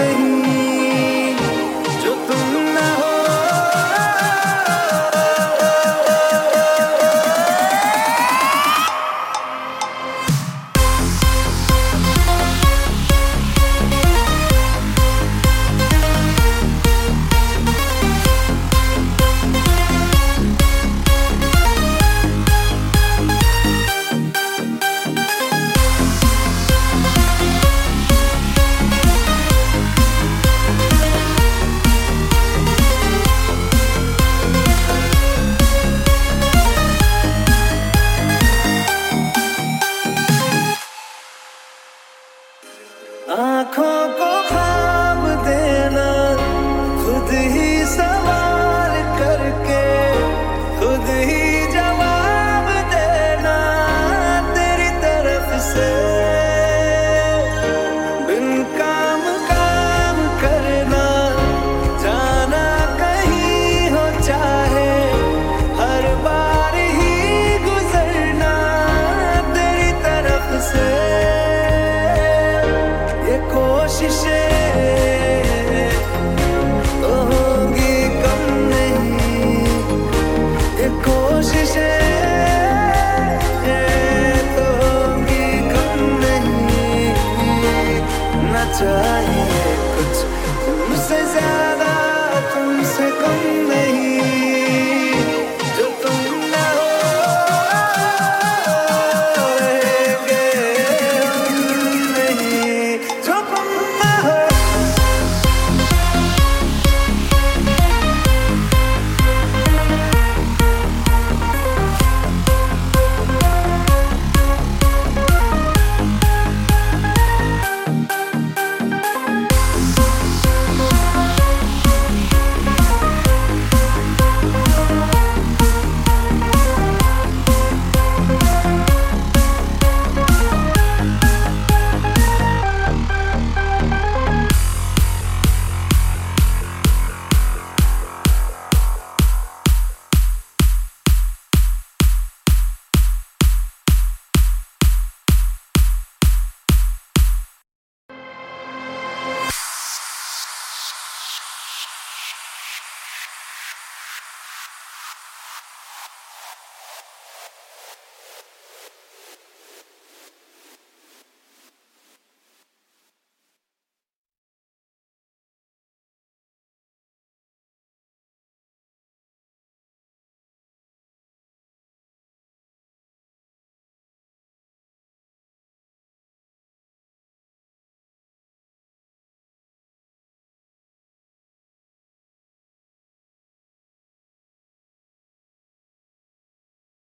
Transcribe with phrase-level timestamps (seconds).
[88.83, 89.12] treasure